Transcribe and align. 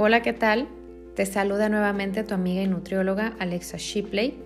Hola, 0.00 0.22
¿qué 0.22 0.32
tal? 0.32 0.68
Te 1.16 1.26
saluda 1.26 1.68
nuevamente 1.68 2.22
tu 2.22 2.32
amiga 2.32 2.62
y 2.62 2.68
nutrióloga 2.68 3.34
Alexa 3.40 3.78
Shipley. 3.78 4.40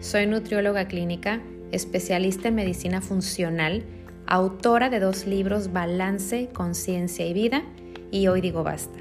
Soy 0.00 0.26
nutrióloga 0.26 0.88
clínica, 0.88 1.40
especialista 1.70 2.48
en 2.48 2.56
medicina 2.56 3.00
funcional, 3.00 3.84
autora 4.26 4.90
de 4.90 4.98
dos 4.98 5.24
libros 5.24 5.72
Balance, 5.72 6.48
Conciencia 6.52 7.24
y 7.24 7.34
Vida 7.34 7.62
y 8.10 8.26
Hoy 8.26 8.40
digo 8.40 8.64
basta. 8.64 8.98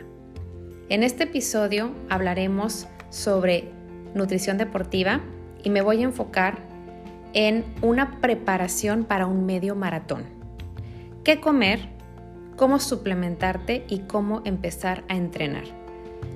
En 0.90 1.02
este 1.02 1.24
episodio 1.24 1.90
hablaremos 2.08 2.86
sobre 3.10 3.72
nutrición 4.14 4.60
deportiva 4.60 5.22
y 5.64 5.72
me 5.72 5.82
voy 5.82 6.02
a 6.02 6.06
enfocar 6.06 6.60
en 7.34 7.66
una 7.82 8.22
preparación 8.22 9.06
para 9.06 9.26
un 9.26 9.48
medio 9.48 9.74
maratón. 9.74 10.26
¿Qué 11.24 11.40
comer? 11.40 11.80
¿Cómo 12.58 12.78
suplementarte? 12.78 13.86
Y 13.90 14.02
cómo 14.02 14.44
empezar 14.46 15.04
a 15.10 15.16
entrenar. 15.16 15.85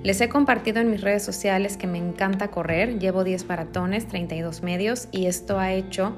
Les 0.04 0.22
he 0.22 0.30
compartido 0.30 0.80
en 0.80 0.90
mis 0.90 1.02
redes 1.02 1.24
sociales 1.24 1.76
que 1.76 1.88
me 1.88 1.98
encanta 1.98 2.50
correr, 2.50 3.00
llevo 3.00 3.24
10 3.24 3.48
maratones, 3.48 4.08
32 4.08 4.64
medios 4.64 5.10
y 5.12 5.26
esto 5.26 5.60
ha 5.60 5.74
hecho 5.74 6.16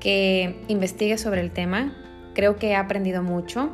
que 0.00 0.62
investigue 0.68 1.16
sobre 1.16 1.40
el 1.40 1.50
tema. 1.50 1.96
Creo 2.34 2.56
que 2.56 2.68
he 2.68 2.74
aprendido 2.76 3.22
mucho. 3.22 3.70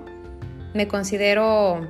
Me 0.74 0.86
considero 0.88 1.88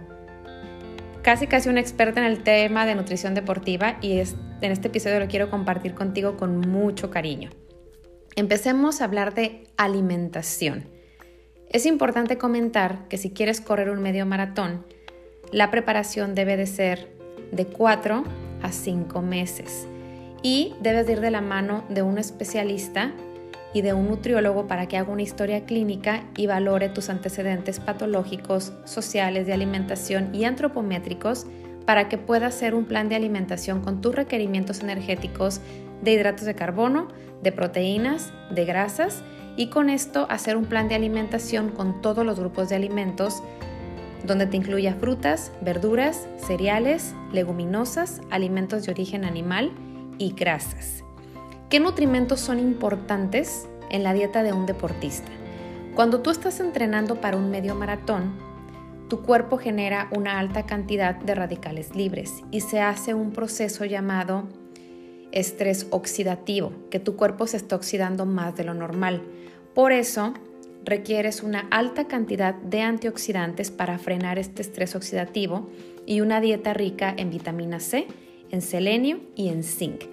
casi 1.23 1.47
casi 1.47 1.69
una 1.69 1.81
experta 1.81 2.21
en 2.21 2.27
el 2.27 2.43
tema 2.43 2.87
de 2.87 2.95
nutrición 2.95 3.35
deportiva 3.35 3.99
y 4.01 4.19
en 4.19 4.73
este 4.73 4.89
episodio 4.89 5.21
lo 5.21 5.27
quiero 5.27 5.51
compartir 5.51 5.95
contigo 5.95 6.37
con 6.37 6.61
mucho 6.61 7.11
cariño. 7.11 7.51
Empecemos 8.37 9.01
a 9.01 9.05
hablar 9.05 9.35
de 9.35 9.65
alimentación. 9.77 10.89
Es 11.69 11.85
importante 11.85 12.39
comentar 12.39 13.09
que 13.09 13.19
si 13.19 13.31
quieres 13.31 13.61
correr 13.61 13.91
un 13.91 14.01
medio 14.01 14.25
maratón, 14.25 14.87
la 15.53 15.71
preparación 15.71 16.35
debe 16.35 16.57
de 16.57 16.67
ser 16.67 17.16
de 17.53 17.67
4 17.67 18.25
a 18.63 18.73
5 18.73 19.23
meses. 19.23 19.87
Y 20.43 20.75
debes 20.81 21.09
ir 21.09 21.21
de 21.21 21.31
la 21.31 21.41
mano 21.41 21.85
de 21.89 22.03
un 22.03 22.19
especialista 22.19 23.13
y 23.73 23.83
de 23.83 23.93
un 23.93 24.09
nutriólogo 24.09 24.67
para 24.67 24.87
que 24.87 24.97
haga 24.97 25.13
una 25.13 25.23
historia 25.23 25.65
clínica 25.67 26.25
y 26.37 26.47
valore 26.47 26.89
tus 26.89 27.11
antecedentes 27.11 27.81
patológicos, 27.81 28.73
sociales, 28.85 29.47
de 29.47 29.53
alimentación 29.53 30.35
y 30.35 30.45
antropométricos 30.45 31.47
para 31.85 32.09
que 32.09 32.19
puedas 32.19 32.55
hacer 32.55 32.75
un 32.75 32.85
plan 32.85 33.09
de 33.09 33.17
alimentación 33.17 33.81
con 33.81 34.01
tus 34.01 34.15
requerimientos 34.15 34.81
energéticos 34.81 35.61
de 36.03 36.13
hidratos 36.13 36.45
de 36.45 36.55
carbono, 36.55 37.09
de 37.43 37.53
proteínas, 37.53 38.33
de 38.51 38.65
grasas 38.65 39.23
y 39.57 39.69
con 39.69 39.89
esto 39.89 40.27
hacer 40.31 40.57
un 40.57 40.67
plan 40.67 40.89
de 40.89 40.95
alimentación 40.95 41.71
con 41.71 42.03
todos 42.03 42.27
los 42.27 42.39
grupos 42.39 42.69
de 42.69 42.77
alimentos 42.77 43.43
donde 44.27 44.47
te 44.47 44.57
incluya 44.57 44.95
frutas, 44.95 45.53
verduras, 45.61 46.27
cereales, 46.37 47.15
leguminosas, 47.33 48.21
alimentos 48.31 48.85
de 48.85 48.93
origen 48.93 49.25
animal 49.25 49.73
y 50.19 50.33
grasas. 50.33 51.05
¿Qué 51.71 51.81
nutrimentos 51.81 52.41
son 52.41 52.59
importantes 52.59 53.69
en 53.91 54.03
la 54.03 54.13
dieta 54.13 54.43
de 54.43 54.53
un 54.53 54.67
deportista? 54.67 55.31
Cuando 55.95 56.21
tú 56.21 56.31
estás 56.31 56.61
entrenando 56.61 57.21
para 57.21 57.37
un 57.37 57.51
medio 57.51 57.75
maratón, 57.75 58.35
tu 59.09 59.23
cuerpo 59.23 59.57
genera 59.57 60.09
una 60.15 60.39
alta 60.39 60.67
cantidad 60.67 61.15
de 61.15 61.35
radicales 61.35 61.95
libres 61.95 62.43
y 62.51 62.61
se 62.61 62.81
hace 62.81 63.15
un 63.15 63.33
proceso 63.33 63.85
llamado 63.85 64.45
estrés 65.33 65.87
oxidativo, 65.91 66.73
que 66.91 66.99
tu 66.99 67.17
cuerpo 67.17 67.47
se 67.47 67.57
está 67.57 67.77
oxidando 67.77 68.27
más 68.27 68.57
de 68.57 68.65
lo 68.65 68.75
normal. 68.75 69.23
Por 69.75 69.93
eso 69.93 70.35
requieres 70.87 71.43
una 71.43 71.67
alta 71.71 72.07
cantidad 72.07 72.55
de 72.55 72.81
antioxidantes 72.81 73.71
para 73.71 73.99
frenar 73.99 74.39
este 74.39 74.63
estrés 74.63 74.95
oxidativo 74.95 75.69
y 76.07 76.21
una 76.21 76.41
dieta 76.41 76.73
rica 76.73 77.13
en 77.15 77.31
vitamina 77.31 77.81
C, 77.81 78.07
en 78.51 78.63
selenio 78.63 79.21
y 79.35 79.49
en 79.49 79.65
zinc. 79.65 80.05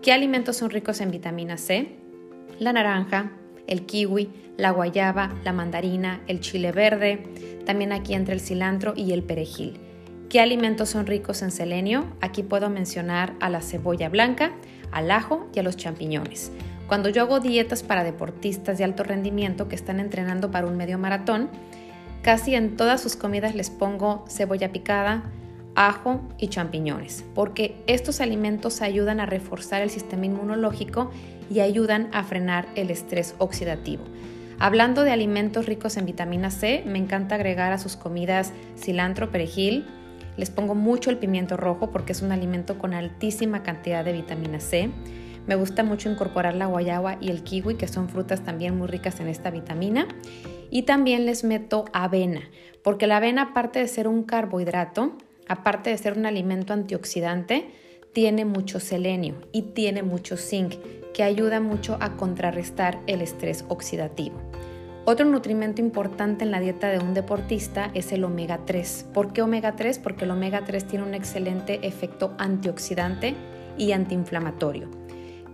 ¿Qué 0.00 0.10
alimentos 0.10 0.56
son 0.56 0.70
ricos 0.70 1.02
en 1.02 1.10
vitamina 1.10 1.58
C? 1.58 1.96
La 2.58 2.72
naranja, 2.72 3.32
el 3.66 3.84
kiwi, 3.84 4.30
la 4.56 4.70
guayaba, 4.70 5.34
la 5.44 5.52
mandarina, 5.52 6.22
el 6.26 6.40
chile 6.40 6.72
verde, 6.72 7.22
también 7.66 7.92
aquí 7.92 8.14
entre 8.14 8.34
el 8.34 8.40
cilantro 8.40 8.94
y 8.96 9.12
el 9.12 9.22
perejil. 9.22 9.78
¿Qué 10.30 10.40
alimentos 10.40 10.88
son 10.88 11.06
ricos 11.06 11.42
en 11.42 11.50
selenio? 11.50 12.06
Aquí 12.22 12.42
puedo 12.42 12.70
mencionar 12.70 13.34
a 13.40 13.50
la 13.50 13.60
cebolla 13.60 14.08
blanca, 14.08 14.52
al 14.90 15.10
ajo 15.10 15.46
y 15.54 15.58
a 15.58 15.62
los 15.62 15.76
champiñones. 15.76 16.52
Cuando 16.88 17.08
yo 17.08 17.22
hago 17.22 17.40
dietas 17.40 17.82
para 17.82 18.04
deportistas 18.04 18.78
de 18.78 18.84
alto 18.84 19.02
rendimiento 19.02 19.68
que 19.68 19.76
están 19.76 20.00
entrenando 20.00 20.50
para 20.50 20.66
un 20.66 20.76
medio 20.76 20.98
maratón, 20.98 21.48
casi 22.22 22.54
en 22.54 22.76
todas 22.76 23.00
sus 23.00 23.16
comidas 23.16 23.54
les 23.54 23.70
pongo 23.70 24.24
cebolla 24.28 24.72
picada, 24.72 25.24
ajo 25.74 26.20
y 26.38 26.48
champiñones, 26.48 27.24
porque 27.34 27.82
estos 27.86 28.20
alimentos 28.20 28.82
ayudan 28.82 29.20
a 29.20 29.26
reforzar 29.26 29.82
el 29.82 29.90
sistema 29.90 30.26
inmunológico 30.26 31.10
y 31.50 31.60
ayudan 31.60 32.08
a 32.12 32.24
frenar 32.24 32.68
el 32.74 32.90
estrés 32.90 33.34
oxidativo. 33.38 34.04
Hablando 34.58 35.02
de 35.02 35.10
alimentos 35.10 35.66
ricos 35.66 35.96
en 35.96 36.06
vitamina 36.06 36.50
C, 36.50 36.84
me 36.86 36.98
encanta 36.98 37.34
agregar 37.34 37.72
a 37.72 37.78
sus 37.78 37.96
comidas 37.96 38.52
cilantro, 38.76 39.30
perejil, 39.30 39.86
les 40.36 40.50
pongo 40.50 40.74
mucho 40.74 41.10
el 41.10 41.18
pimiento 41.18 41.56
rojo 41.56 41.90
porque 41.90 42.12
es 42.12 42.22
un 42.22 42.32
alimento 42.32 42.78
con 42.78 42.94
altísima 42.94 43.62
cantidad 43.62 44.04
de 44.04 44.12
vitamina 44.12 44.60
C. 44.60 44.90
Me 45.46 45.56
gusta 45.56 45.82
mucho 45.82 46.10
incorporar 46.10 46.54
la 46.54 46.66
guayaba 46.66 47.18
y 47.20 47.30
el 47.30 47.42
kiwi, 47.42 47.74
que 47.74 47.88
son 47.88 48.08
frutas 48.08 48.44
también 48.44 48.76
muy 48.76 48.86
ricas 48.86 49.20
en 49.20 49.28
esta 49.28 49.50
vitamina. 49.50 50.06
Y 50.70 50.82
también 50.82 51.26
les 51.26 51.44
meto 51.44 51.84
avena, 51.92 52.42
porque 52.82 53.06
la 53.06 53.18
avena, 53.18 53.42
aparte 53.42 53.78
de 53.78 53.88
ser 53.88 54.08
un 54.08 54.22
carbohidrato, 54.22 55.12
aparte 55.48 55.90
de 55.90 55.98
ser 55.98 56.16
un 56.16 56.26
alimento 56.26 56.72
antioxidante, 56.72 57.70
tiene 58.12 58.44
mucho 58.44 58.80
selenio 58.80 59.34
y 59.52 59.62
tiene 59.62 60.02
mucho 60.02 60.36
zinc, 60.36 60.74
que 61.12 61.22
ayuda 61.22 61.60
mucho 61.60 61.98
a 62.00 62.16
contrarrestar 62.16 63.00
el 63.06 63.20
estrés 63.20 63.64
oxidativo. 63.68 64.36
Otro 65.04 65.26
nutrimento 65.26 65.82
importante 65.82 66.44
en 66.44 66.52
la 66.52 66.60
dieta 66.60 66.88
de 66.88 67.00
un 67.00 67.12
deportista 67.12 67.90
es 67.92 68.12
el 68.12 68.22
omega 68.22 68.60
3. 68.64 69.08
¿Por 69.12 69.32
qué 69.32 69.42
omega 69.42 69.74
3? 69.74 69.98
Porque 69.98 70.24
el 70.24 70.30
omega 70.30 70.64
3 70.64 70.86
tiene 70.86 71.04
un 71.04 71.14
excelente 71.14 71.86
efecto 71.86 72.34
antioxidante 72.38 73.34
y 73.76 73.92
antiinflamatorio. 73.92 75.01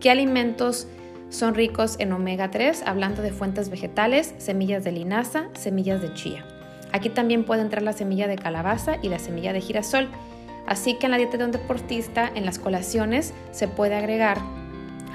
¿Qué 0.00 0.10
alimentos 0.10 0.86
son 1.28 1.56
ricos 1.56 1.97
en 1.98 2.12
omega 2.12 2.53
3? 2.53 2.84
Hablando 2.86 3.20
de 3.20 3.32
fuentes 3.32 3.69
vegetales, 3.69 4.32
semillas 4.38 4.84
de 4.84 4.92
linaza, 4.92 5.48
semillas 5.54 6.00
de 6.00 6.14
chía. 6.14 6.47
Aquí 6.92 7.09
también 7.09 7.42
puede 7.42 7.62
entrar 7.62 7.82
la 7.82 7.92
semilla 7.92 8.28
de 8.28 8.36
calabaza 8.36 8.98
y 9.03 9.09
la 9.09 9.19
semilla 9.19 9.53
de 9.53 9.60
girasol. 9.60 10.09
Así 10.69 10.94
que 10.94 11.06
en 11.06 11.10
la 11.10 11.19
dieta 11.19 11.36
de 11.36 11.47
un 11.47 11.50
deportista, 11.50 12.31
en 12.32 12.47
las 12.47 12.60
colaciones, 12.60 13.34
se 13.50 13.66
puede 13.66 13.97
agregar 13.97 14.38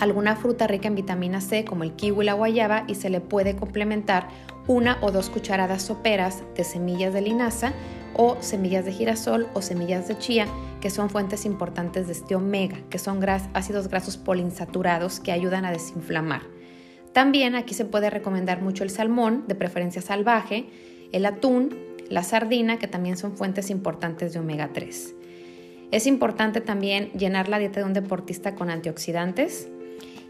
alguna 0.01 0.35
fruta 0.35 0.67
rica 0.67 0.89
en 0.89 0.95
vitamina 0.95 1.39
C 1.39 1.63
como 1.63 1.85
el 1.85 1.93
kiwi 1.93 2.23
y 2.23 2.25
la 2.25 2.33
guayaba 2.33 2.83
y 2.85 2.95
se 2.95 3.09
le 3.09 3.21
puede 3.21 3.55
complementar 3.55 4.27
una 4.67 4.97
o 4.99 5.11
dos 5.11 5.29
cucharadas 5.29 5.83
soperas 5.83 6.43
de 6.57 6.65
semillas 6.65 7.13
de 7.13 7.21
linaza 7.21 7.71
o 8.15 8.35
semillas 8.41 8.83
de 8.83 8.91
girasol 8.91 9.47
o 9.53 9.61
semillas 9.61 10.09
de 10.09 10.17
chía, 10.17 10.47
que 10.83 10.89
son 10.89 11.09
fuentes 11.09 11.45
importantes 11.45 12.07
de 12.07 12.11
este 12.11 12.35
omega, 12.35 12.75
que 12.89 12.99
son 12.99 13.25
ácidos 13.53 13.87
grasos 13.87 14.17
poliinsaturados 14.17 15.21
que 15.21 15.31
ayudan 15.31 15.63
a 15.63 15.71
desinflamar. 15.71 16.41
También 17.13 17.55
aquí 17.55 17.73
se 17.73 17.85
puede 17.85 18.09
recomendar 18.09 18.61
mucho 18.61 18.83
el 18.83 18.89
salmón, 18.89 19.45
de 19.47 19.55
preferencia 19.55 20.01
salvaje, 20.01 20.65
el 21.13 21.25
atún, 21.25 21.73
la 22.09 22.21
sardina, 22.23 22.79
que 22.79 22.89
también 22.89 23.15
son 23.15 23.37
fuentes 23.37 23.69
importantes 23.69 24.33
de 24.33 24.39
omega 24.39 24.71
3. 24.73 25.15
Es 25.91 26.05
importante 26.05 26.59
también 26.59 27.13
llenar 27.13 27.47
la 27.47 27.59
dieta 27.59 27.79
de 27.79 27.85
un 27.85 27.93
deportista 27.93 28.53
con 28.53 28.69
antioxidantes, 28.69 29.69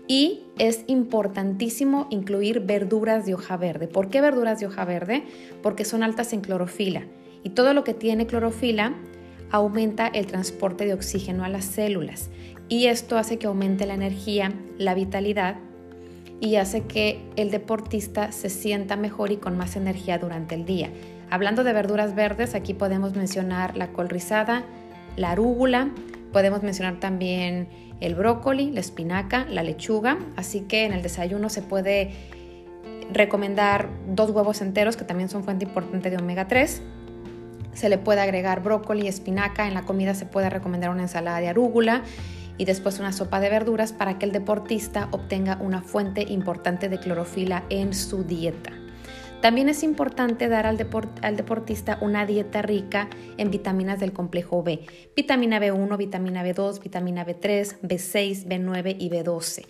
y 0.08 0.44
es 0.60 0.84
importantísimo 0.86 2.06
incluir 2.12 2.60
verduras 2.60 3.26
de 3.26 3.34
hoja 3.34 3.58
verde. 3.58 3.88
¿Por 3.88 4.12
qué 4.12 4.22
verduras 4.22 4.60
de 4.60 4.68
hoja 4.68 4.86
verde? 4.86 5.24
Porque 5.64 5.84
son 5.84 6.04
altas 6.04 6.32
en 6.32 6.42
clorofila 6.42 7.08
y 7.44 7.50
todo 7.50 7.74
lo 7.74 7.84
que 7.84 7.96
tiene 7.96 8.28
clorofila 8.28 8.94
aumenta 9.54 10.08
el 10.08 10.26
transporte 10.26 10.84
de 10.86 10.96
oxígeno 10.96 11.44
a 11.44 11.48
las 11.48 11.64
células 11.64 12.32
y 12.70 12.88
esto 12.88 13.20
hace 13.20 13.38
que 13.38 13.46
aumente 13.46 13.86
la 13.86 13.94
energía, 13.94 14.52
la 14.80 14.96
vitalidad 14.96 15.58
y 16.42 16.56
hace 16.56 16.82
que 16.82 17.22
el 17.36 17.52
deportista 17.52 18.32
se 18.32 18.50
sienta 18.50 18.96
mejor 18.96 19.32
y 19.32 19.38
con 19.38 19.56
más 19.56 19.76
energía 19.76 20.18
durante 20.18 20.56
el 20.56 20.66
día. 20.66 20.90
Hablando 21.30 21.64
de 21.64 21.72
verduras 21.72 22.16
verdes, 22.16 22.56
aquí 22.56 22.74
podemos 22.74 23.16
mencionar 23.16 23.78
la 23.78 23.90
col 23.90 24.10
rizada, 24.10 24.64
la 25.18 25.30
arúgula, 25.32 25.92
podemos 26.32 26.64
mencionar 26.64 27.00
también 27.00 27.68
el 28.00 28.16
brócoli, 28.16 28.72
la 28.72 28.80
espinaca, 28.80 29.46
la 29.46 29.62
lechuga, 29.62 30.18
así 30.36 30.62
que 30.62 30.86
en 30.86 30.94
el 30.94 31.04
desayuno 31.04 31.50
se 31.50 31.62
puede 31.62 32.10
recomendar 33.12 33.88
dos 34.08 34.32
huevos 34.32 34.62
enteros 34.62 34.98
que 34.98 35.06
también 35.06 35.30
son 35.30 35.44
fuente 35.44 35.66
importante 35.66 36.10
de 36.10 36.18
omega 36.18 36.48
3. 36.48 36.82
Se 37.74 37.90
le 37.90 37.98
puede 37.98 38.22
agregar 38.22 38.62
brócoli, 38.64 39.08
espinaca, 39.08 39.68
en 39.68 39.74
la 39.74 39.84
comida 39.84 40.14
se 40.14 40.26
puede 40.26 40.50
recomendar 40.50 40.90
una 40.90 41.04
ensalada 41.04 41.40
de 41.40 41.50
arúgula 41.50 42.04
y 42.58 42.66
después 42.66 43.00
una 43.00 43.12
sopa 43.12 43.40
de 43.40 43.50
verduras 43.50 43.94
para 43.94 44.20
que 44.20 44.26
el 44.26 44.32
deportista 44.32 45.08
obtenga 45.12 45.58
una 45.62 45.82
fuente 45.82 46.22
importante 46.22 46.90
de 46.90 47.00
clorofila 47.00 47.64
en 47.70 47.94
su 47.94 48.24
dieta. 48.24 48.72
También 49.42 49.68
es 49.68 49.84
importante 49.84 50.48
dar 50.48 50.66
al, 50.66 50.88
al, 51.22 51.36
deportista 51.36 51.98
una 52.00 52.26
dieta 52.26 52.62
rica 52.62 53.10
en 53.38 53.52
vitaminas 53.52 54.00
del 54.00 54.14
complejo 54.14 54.64
B, 54.64 54.86
vitamina 55.18 55.60
B1, 55.60 55.98
vitamina 55.98 56.46
B2, 56.46 56.82
vitamina 56.82 57.26
B3, 57.26 57.82
B6, 57.82 58.46
B9 58.48 58.96
y 58.98 59.10
B12. 59.10 59.66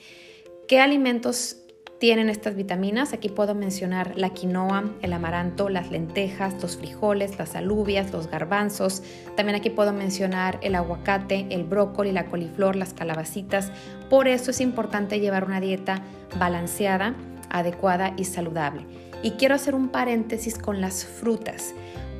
¿Qué 0.67 0.79
alimentos 0.79 1.62
tienen 2.03 2.29
estas 2.29 2.55
vitaminas? 2.55 3.13
Aquí 3.13 3.29
puedo 3.29 3.55
mencionar 3.55 4.17
la 4.17 4.31
quinoa, 4.31 4.83
el 5.01 5.13
amaranto, 5.13 5.69
las 5.69 5.89
lentejas, 5.89 6.61
los 6.61 6.75
frijoles, 6.75 7.39
las 7.39 7.55
alubias, 7.55 8.11
los 8.11 8.29
garbanzos. 8.29 9.03
También 9.37 9.55
aquí 9.55 9.69
puedo 9.69 9.93
mencionar 9.93 10.59
el 10.63 10.75
aguacate, 10.75 11.47
el 11.49 11.63
brócoli, 11.63 12.11
la 12.11 12.25
coliflor, 12.25 12.75
las 12.75 12.93
calabacitas. 12.93 13.71
Por 14.09 14.27
eso 14.27 14.51
es 14.51 14.59
importante 14.59 15.21
llevar 15.21 15.45
una 15.45 15.61
dieta 15.61 16.01
balanceada, 16.37 17.15
adecuada 17.49 18.13
y 18.17 18.25
saludable. 18.25 18.85
Y 19.21 19.31
quiero 19.37 19.55
hacer 19.55 19.73
un 19.73 19.87
paréntesis 19.87 20.57
con 20.57 20.81
las 20.81 21.05
frutas, 21.05 21.73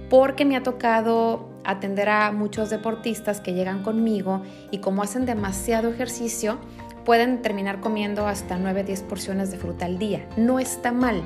porque 0.09 0.45
me 0.45 0.55
ha 0.55 0.63
tocado 0.63 1.49
atender 1.65 2.07
a 2.07 2.31
muchos 2.31 2.69
deportistas 2.69 3.41
que 3.41 3.53
llegan 3.53 3.83
conmigo 3.83 4.43
y 4.71 4.77
como 4.77 5.03
hacen 5.03 5.25
demasiado 5.25 5.89
ejercicio, 5.89 6.59
pueden 7.05 7.41
terminar 7.41 7.79
comiendo 7.79 8.27
hasta 8.27 8.57
9-10 8.57 9.01
porciones 9.03 9.51
de 9.51 9.57
fruta 9.57 9.85
al 9.85 9.97
día. 9.97 10.27
No 10.37 10.59
está 10.59 10.91
mal, 10.91 11.23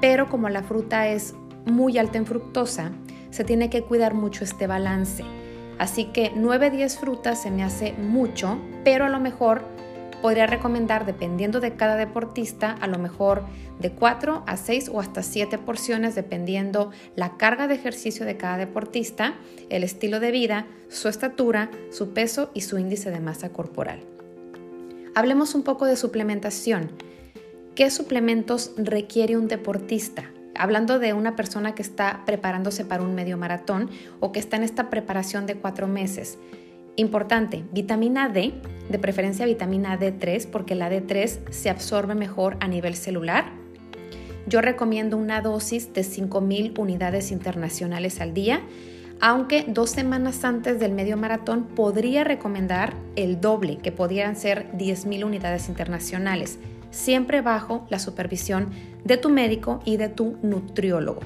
pero 0.00 0.28
como 0.28 0.48
la 0.48 0.62
fruta 0.62 1.08
es 1.08 1.34
muy 1.66 1.98
alta 1.98 2.18
en 2.18 2.26
fructosa, 2.26 2.92
se 3.30 3.44
tiene 3.44 3.70
que 3.70 3.82
cuidar 3.82 4.14
mucho 4.14 4.44
este 4.44 4.66
balance. 4.66 5.24
Así 5.78 6.06
que 6.06 6.32
9-10 6.34 6.98
frutas 6.98 7.42
se 7.42 7.50
me 7.50 7.64
hace 7.64 7.92
mucho, 7.94 8.58
pero 8.84 9.06
a 9.06 9.08
lo 9.08 9.18
mejor 9.18 9.62
podría 10.22 10.46
recomendar, 10.46 11.04
dependiendo 11.04 11.60
de 11.60 11.74
cada 11.74 11.96
deportista, 11.96 12.72
a 12.80 12.86
lo 12.86 12.98
mejor 12.98 13.44
de 13.78 13.90
4 13.90 14.44
a 14.46 14.56
6 14.56 14.90
o 14.92 15.00
hasta 15.00 15.22
7 15.22 15.58
porciones, 15.58 16.14
dependiendo 16.14 16.92
la 17.16 17.36
carga 17.36 17.66
de 17.66 17.74
ejercicio 17.74 18.24
de 18.24 18.36
cada 18.36 18.56
deportista, 18.56 19.34
el 19.68 19.84
estilo 19.84 20.20
de 20.20 20.30
vida, 20.30 20.66
su 20.88 21.08
estatura, 21.08 21.70
su 21.90 22.14
peso 22.14 22.50
y 22.54 22.62
su 22.62 22.78
índice 22.78 23.10
de 23.10 23.20
masa 23.20 23.50
corporal. 23.50 24.13
Hablemos 25.16 25.54
un 25.54 25.62
poco 25.62 25.86
de 25.86 25.94
suplementación. 25.94 26.90
¿Qué 27.76 27.88
suplementos 27.90 28.72
requiere 28.76 29.36
un 29.36 29.46
deportista? 29.46 30.32
Hablando 30.56 30.98
de 30.98 31.12
una 31.12 31.36
persona 31.36 31.72
que 31.76 31.82
está 31.82 32.24
preparándose 32.26 32.84
para 32.84 33.04
un 33.04 33.14
medio 33.14 33.38
maratón 33.38 33.90
o 34.18 34.32
que 34.32 34.40
está 34.40 34.56
en 34.56 34.64
esta 34.64 34.90
preparación 34.90 35.46
de 35.46 35.54
cuatro 35.54 35.86
meses. 35.86 36.36
Importante, 36.96 37.62
vitamina 37.72 38.28
D, 38.28 38.54
de 38.90 38.98
preferencia 38.98 39.46
vitamina 39.46 39.96
D3, 39.96 40.48
porque 40.50 40.74
la 40.74 40.90
D3 40.90 41.48
se 41.48 41.70
absorbe 41.70 42.16
mejor 42.16 42.56
a 42.58 42.66
nivel 42.66 42.96
celular. 42.96 43.52
Yo 44.48 44.62
recomiendo 44.62 45.16
una 45.16 45.40
dosis 45.42 45.92
de 45.92 46.00
5.000 46.00 46.76
unidades 46.76 47.30
internacionales 47.30 48.20
al 48.20 48.34
día, 48.34 48.62
aunque 49.26 49.64
dos 49.66 49.88
semanas 49.88 50.44
antes 50.44 50.78
del 50.78 50.92
medio 50.92 51.16
maratón 51.16 51.64
podría 51.64 52.24
recomendar 52.24 52.92
el 53.16 53.40
doble, 53.40 53.78
que 53.78 53.90
podrían 53.90 54.36
ser 54.36 54.70
10.000 54.72 55.24
unidades 55.24 55.70
internacionales, 55.70 56.58
siempre 56.90 57.40
bajo 57.40 57.86
la 57.88 57.98
supervisión 57.98 58.68
de 59.02 59.16
tu 59.16 59.30
médico 59.30 59.80
y 59.86 59.96
de 59.96 60.10
tu 60.10 60.36
nutriólogo. 60.42 61.20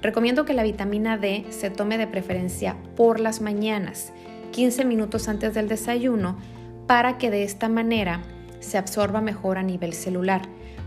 Recomiendo 0.00 0.46
que 0.46 0.54
la 0.54 0.62
vitamina 0.62 1.18
D 1.18 1.44
se 1.50 1.68
tome 1.68 1.98
de 1.98 2.06
preferencia 2.06 2.74
por 2.96 3.20
las 3.20 3.42
mañanas 3.42 4.14
15 4.52 4.86
minutos 4.86 5.28
antes 5.28 5.52
del 5.52 5.68
desayuno 5.68 6.38
para 6.86 7.18
que 7.18 7.30
de 7.30 7.42
esta 7.42 7.68
manera 7.68 8.22
se 8.60 8.78
absorba 8.78 9.20
mejor 9.20 9.58
a 9.58 9.62
nivel 9.62 9.92
celular, 9.92 10.40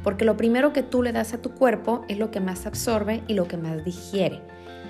porque 0.03 0.25
lo 0.25 0.35
primero 0.35 0.73
que 0.73 0.81
tú 0.81 1.03
le 1.03 1.11
das 1.11 1.35
a 1.35 1.41
tu 1.43 1.51
cuerpo 1.51 2.03
es 2.07 2.17
lo 2.17 2.31
que 2.31 2.39
más 2.39 2.65
absorbe 2.65 3.21
y 3.27 3.35
lo 3.35 3.47
que 3.47 3.57
más 3.57 3.85
digiere. 3.85 4.41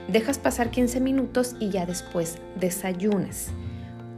Dejas 0.08 0.38
pasar 0.38 0.70
15 0.70 1.00
minutos 1.00 1.56
y 1.60 1.70
ya 1.70 1.86
después 1.86 2.38
desayunas. 2.60 3.52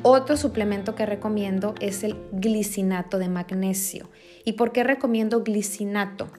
Otro 0.03 0.37
suplemento 0.37 0.95
que 0.95 1.05
recomiendo 1.05 1.75
es 1.79 2.03
el 2.03 2.15
glicinato 2.31 3.17
de 3.17 3.29
magnesio. 3.29 4.09
¿Y 4.45 4.53
por 4.53 4.71
qué 4.71 4.83
recomiendo 4.83 5.43
glicinato? 5.43 6.29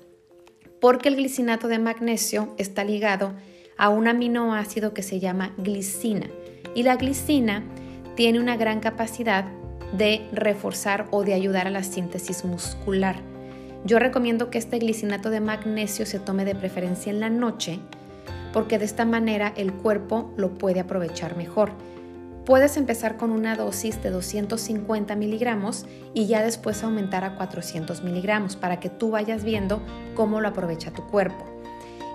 Porque 0.80 1.08
el 1.08 1.16
glicinato 1.16 1.66
de 1.66 1.78
magnesio 1.78 2.54
está 2.56 2.84
ligado 2.84 3.32
a 3.76 3.88
un 3.88 4.06
aminoácido 4.06 4.94
que 4.94 5.02
se 5.02 5.18
llama 5.18 5.54
glicina. 5.58 6.28
Y 6.74 6.82
la 6.82 6.96
glicina 6.96 7.64
tiene 8.16 8.40
una 8.40 8.56
gran 8.56 8.80
capacidad 8.80 9.46
de 9.96 10.28
reforzar 10.32 11.06
o 11.10 11.24
de 11.24 11.34
ayudar 11.34 11.66
a 11.66 11.70
la 11.70 11.82
síntesis 11.82 12.44
muscular. 12.44 13.16
Yo 13.84 13.98
recomiendo 13.98 14.50
que 14.50 14.58
este 14.58 14.78
glicinato 14.78 15.30
de 15.30 15.40
magnesio 15.40 16.04
se 16.04 16.18
tome 16.18 16.44
de 16.44 16.54
preferencia 16.54 17.10
en 17.10 17.20
la 17.20 17.30
noche 17.30 17.80
porque 18.52 18.78
de 18.78 18.84
esta 18.84 19.04
manera 19.04 19.52
el 19.56 19.72
cuerpo 19.72 20.32
lo 20.36 20.54
puede 20.54 20.80
aprovechar 20.80 21.36
mejor. 21.36 21.72
Puedes 22.44 22.78
empezar 22.78 23.18
con 23.18 23.30
una 23.30 23.56
dosis 23.56 24.02
de 24.02 24.10
250 24.10 25.14
miligramos 25.16 25.84
y 26.14 26.26
ya 26.26 26.42
después 26.42 26.82
aumentar 26.82 27.22
a 27.24 27.36
400 27.36 28.02
miligramos 28.02 28.56
para 28.56 28.80
que 28.80 28.88
tú 28.88 29.10
vayas 29.10 29.44
viendo 29.44 29.82
cómo 30.14 30.40
lo 30.40 30.48
aprovecha 30.48 30.90
tu 30.90 31.02
cuerpo. 31.06 31.44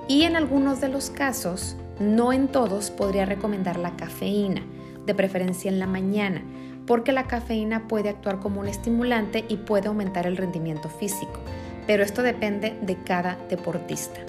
Y 0.07 0.23
en 0.23 0.35
algunos 0.35 0.81
de 0.81 0.89
los 0.89 1.11
casos, 1.11 1.75
no 1.99 2.33
en 2.33 2.47
todos, 2.47 2.89
podría 2.89 3.25
recomendar 3.25 3.77
la 3.77 3.95
cafeína 3.95 4.63
de 5.05 5.13
preferencia 5.13 5.69
en 5.69 5.79
la 5.79 5.87
mañana, 5.87 6.41
porque 6.87 7.11
la 7.11 7.27
cafeína 7.27 7.87
puede 7.87 8.09
actuar 8.09 8.39
como 8.39 8.59
un 8.59 8.67
estimulante 8.67 9.45
y 9.47 9.57
puede 9.57 9.87
aumentar 9.87 10.27
el 10.27 10.37
rendimiento 10.37 10.89
físico, 10.89 11.39
pero 11.87 12.03
esto 12.03 12.21
depende 12.21 12.75
de 12.81 13.01
cada 13.03 13.37
deportista. 13.49 14.19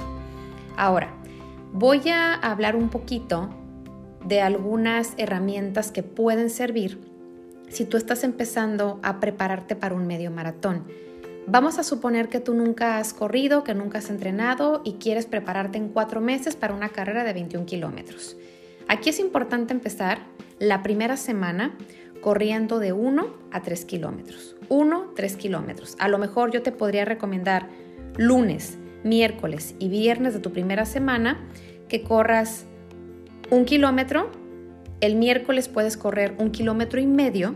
Ahora, 0.76 1.14
voy 1.74 2.08
a 2.08 2.34
hablar 2.34 2.76
un 2.76 2.88
poquito 2.88 3.50
de 4.24 4.40
algunas 4.40 5.12
herramientas 5.16 5.90
que 5.90 6.04
pueden 6.04 6.48
servir 6.48 7.00
si 7.68 7.84
tú 7.84 7.96
estás 7.96 8.22
empezando 8.22 9.00
a 9.02 9.18
prepararte 9.18 9.74
para 9.74 9.96
un 9.96 10.06
medio 10.06 10.30
maratón. 10.30 10.84
Vamos 11.48 11.78
a 11.80 11.82
suponer 11.82 12.28
que 12.28 12.38
tú 12.38 12.54
nunca 12.54 12.98
has 12.98 13.12
corrido, 13.12 13.64
que 13.64 13.74
nunca 13.74 13.98
has 13.98 14.08
entrenado 14.08 14.82
y 14.84 14.94
quieres 14.94 15.26
prepararte 15.26 15.76
en 15.76 15.88
cuatro 15.88 16.20
meses 16.20 16.54
para 16.54 16.74
una 16.74 16.90
carrera 16.90 17.24
de 17.24 17.32
21 17.32 17.66
kilómetros. 17.66 18.36
Aquí 18.86 19.10
es 19.10 19.18
importante 19.18 19.74
empezar 19.74 20.20
la 20.60 20.82
primera 20.84 21.16
semana 21.16 21.74
corriendo 22.20 22.78
de 22.78 22.92
1 22.92 23.26
a 23.50 23.62
3 23.62 23.84
kilómetros. 23.84 24.54
1, 24.68 25.12
3 25.16 25.36
kilómetros. 25.36 25.96
A 25.98 26.06
lo 26.06 26.18
mejor 26.18 26.52
yo 26.52 26.62
te 26.62 26.70
podría 26.70 27.04
recomendar 27.04 27.68
lunes, 28.16 28.78
miércoles 29.04 29.74
y 29.78 29.88
viernes 29.88 30.34
de 30.34 30.40
tu 30.40 30.50
primera 30.50 30.86
semana 30.86 31.38
que 31.88 32.02
corras 32.02 32.64
un 33.50 33.64
kilómetro. 33.64 34.31
El 35.00 35.17
miércoles 35.17 35.69
puedes 35.69 35.96
correr 35.96 36.34
un 36.38 36.50
kilómetro 36.50 37.00
y 37.00 37.06
medio 37.06 37.55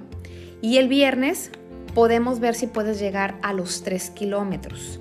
y 0.61 0.77
el 0.77 0.89
viernes 0.89 1.51
podemos 1.95 2.39
ver 2.39 2.55
si 2.55 2.67
puedes 2.67 3.01
llegar 3.01 3.39
a 3.43 3.53
los 3.53 3.83
3 3.83 4.11
kilómetros. 4.11 5.01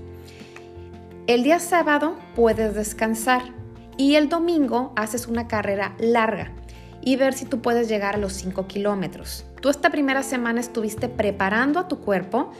El 1.27 1.43
día 1.43 1.59
sábado 1.59 2.15
puedes 2.35 2.73
descansar 2.73 3.41
y 3.97 4.15
el 4.15 4.29
domingo 4.29 4.93
haces 4.95 5.27
una 5.27 5.47
carrera 5.47 5.95
larga 5.99 6.53
y 7.01 7.17
ver 7.17 7.33
si 7.33 7.45
tú 7.45 7.61
puedes 7.61 7.89
llegar 7.89 8.15
a 8.15 8.17
los 8.17 8.33
5 8.33 8.67
kilómetros. 8.67 9.45
Tú 9.61 9.69
esta 9.69 9.89
primera 9.89 10.23
semana 10.23 10.61
estuviste 10.61 11.09
preparando 11.09 11.79
a 11.79 11.87
tu 11.87 11.99
cuerpo 11.99 12.51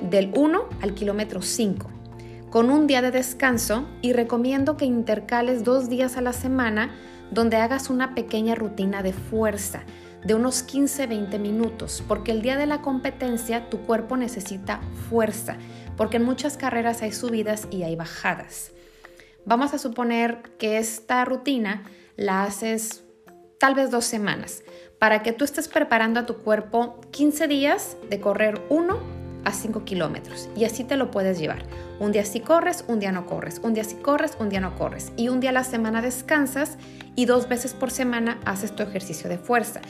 del 0.00 0.32
1 0.34 0.64
al 0.82 0.94
kilómetro 0.94 1.42
5 1.42 1.97
con 2.50 2.70
un 2.70 2.86
día 2.86 3.02
de 3.02 3.10
descanso 3.10 3.86
y 4.00 4.12
recomiendo 4.12 4.76
que 4.76 4.84
intercales 4.84 5.64
dos 5.64 5.88
días 5.88 6.16
a 6.16 6.22
la 6.22 6.32
semana 6.32 6.94
donde 7.30 7.56
hagas 7.56 7.90
una 7.90 8.14
pequeña 8.14 8.54
rutina 8.54 9.02
de 9.02 9.12
fuerza 9.12 9.82
de 10.24 10.34
unos 10.34 10.66
15-20 10.66 11.38
minutos, 11.38 12.02
porque 12.08 12.32
el 12.32 12.42
día 12.42 12.56
de 12.56 12.66
la 12.66 12.82
competencia 12.82 13.70
tu 13.70 13.80
cuerpo 13.82 14.16
necesita 14.16 14.80
fuerza, 15.08 15.56
porque 15.96 16.16
en 16.16 16.24
muchas 16.24 16.56
carreras 16.56 17.02
hay 17.02 17.12
subidas 17.12 17.68
y 17.70 17.84
hay 17.84 17.94
bajadas. 17.94 18.72
Vamos 19.44 19.74
a 19.74 19.78
suponer 19.78 20.42
que 20.58 20.78
esta 20.78 21.24
rutina 21.24 21.84
la 22.16 22.42
haces 22.42 23.04
tal 23.60 23.74
vez 23.74 23.90
dos 23.90 24.04
semanas, 24.04 24.62
para 24.98 25.22
que 25.22 25.32
tú 25.32 25.44
estés 25.44 25.68
preparando 25.68 26.18
a 26.20 26.26
tu 26.26 26.38
cuerpo 26.38 27.00
15 27.12 27.46
días 27.46 27.96
de 28.10 28.20
correr 28.20 28.60
1 28.68 29.17
a 29.48 29.52
5 29.52 29.84
kilómetros. 29.84 30.48
Y 30.56 30.64
así 30.64 30.84
te 30.84 30.96
lo 30.96 31.10
puedes 31.10 31.38
llevar. 31.38 31.64
Un 32.00 32.12
día 32.12 32.24
sí 32.24 32.40
corres, 32.40 32.84
un 32.88 33.00
día 33.00 33.12
no 33.12 33.26
corres. 33.26 33.60
Un 33.62 33.74
día 33.74 33.84
sí 33.84 33.96
corres, 33.96 34.36
un 34.38 34.48
día 34.48 34.60
no 34.60 34.76
corres. 34.76 35.12
Y 35.16 35.28
un 35.28 35.40
día 35.40 35.50
a 35.50 35.54
la 35.54 35.64
semana 35.64 36.02
descansas 36.02 36.78
y 37.16 37.24
dos 37.24 37.48
veces 37.48 37.74
por 37.74 37.90
semana 37.90 38.38
haces 38.44 38.74
tu 38.74 38.82
ejercicio 38.82 39.28
de 39.28 39.38
fuerza. 39.38 39.80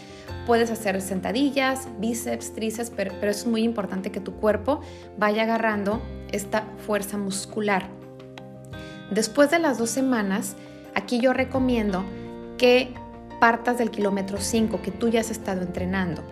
Puedes 0.47 0.71
hacer 0.71 1.01
sentadillas, 1.03 1.89
bíceps, 1.99 2.55
tríceps, 2.55 2.91
pero, 2.91 3.13
pero 3.21 3.31
es 3.31 3.47
muy 3.47 3.63
importante 3.63 4.11
que 4.11 4.21
tu 4.21 4.35
cuerpo 4.35 4.81
vaya 5.19 5.43
agarrando 5.43 6.01
esta 6.33 6.65
fuerza 6.87 7.19
muscular 7.19 7.99
Después 9.11 9.51
de 9.51 9.59
las 9.59 9.79
dos 9.79 9.89
semanas, 9.89 10.55
aquí 10.95 11.19
yo 11.19 11.33
recomiendo 11.33 12.05
que 12.59 12.93
partas 13.41 13.79
del 13.79 13.91
kilómetro 13.91 14.39
5 14.39 14.83
que 14.83 14.91
tú 14.91 15.09
ya 15.09 15.21
has 15.21 15.31
estado 15.31 15.63
entrenando 15.63 16.23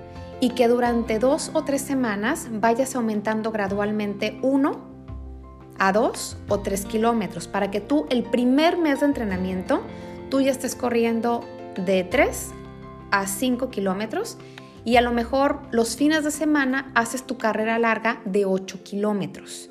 y 0.41 0.51
que 0.51 0.69
durante 0.69 1.19
dos 1.19 1.51
o 1.55 1.65
tres 1.65 1.83
semanas 1.83 2.49
vayas 2.51 2.95
aumentando 2.95 3.53
gradualmente 3.53 4.39
uno 4.43 4.95
a 5.79 5.93
2 5.93 6.37
o 6.49 6.61
3 6.61 6.87
kilómetros 6.87 7.49
para 7.49 7.71
que 7.71 7.81
tú 7.81 8.07
el 8.11 8.23
primer 8.23 8.79
mes 8.79 9.01
de 9.01 9.07
entrenamiento 9.07 9.83
tú 10.31 10.41
ya 10.41 10.51
estés 10.51 10.75
corriendo 10.75 11.45
de 11.77 12.05
3 12.05 12.53
a 13.11 13.27
5 13.27 13.71
kilómetros 13.71 14.39
y 14.85 14.97
a 14.97 15.01
lo 15.01 15.13
mejor 15.13 15.61
los 15.73 15.97
fines 15.97 16.25
de 16.25 16.31
semana 16.31 16.93
haces 16.95 17.25
tu 17.25 17.37
carrera 17.39 17.79
larga 17.79 18.21
de 18.25 18.45
8 18.45 18.85
kilómetros. 18.85 19.69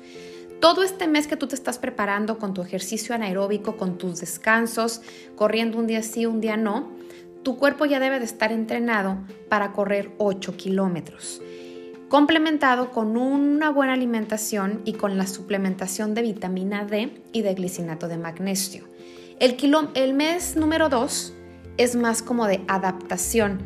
Todo 0.60 0.82
este 0.82 1.06
mes 1.06 1.26
que 1.26 1.36
tú 1.36 1.46
te 1.46 1.54
estás 1.54 1.78
preparando 1.78 2.38
con 2.38 2.54
tu 2.54 2.62
ejercicio 2.62 3.14
anaeróbico, 3.14 3.76
con 3.76 3.98
tus 3.98 4.20
descansos, 4.20 5.00
corriendo 5.34 5.78
un 5.78 5.86
día 5.86 6.02
sí, 6.02 6.26
un 6.26 6.40
día 6.40 6.56
no, 6.56 6.90
tu 7.46 7.56
cuerpo 7.56 7.84
ya 7.84 8.00
debe 8.00 8.18
de 8.18 8.24
estar 8.24 8.50
entrenado 8.50 9.18
para 9.48 9.70
correr 9.70 10.10
8 10.18 10.56
kilómetros 10.56 11.40
complementado 12.08 12.90
con 12.90 13.16
una 13.16 13.70
buena 13.70 13.92
alimentación 13.92 14.82
y 14.84 14.94
con 14.94 15.16
la 15.16 15.28
suplementación 15.28 16.12
de 16.14 16.22
vitamina 16.22 16.84
D 16.84 17.22
y 17.32 17.42
de 17.42 17.54
glicinato 17.54 18.08
de 18.08 18.18
magnesio. 18.18 18.82
El, 19.38 19.56
el 19.94 20.14
mes 20.14 20.56
número 20.56 20.88
2 20.88 21.34
es 21.76 21.94
más 21.94 22.20
como 22.20 22.48
de 22.48 22.64
adaptación, 22.66 23.60